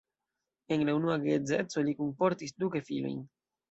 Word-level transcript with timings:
El 0.75 0.85
la 0.89 0.95
unua 1.01 1.19
geedzeco 1.27 1.87
li 1.91 1.97
kunportis 2.03 2.59
du 2.61 2.75
gefilojn. 2.79 3.27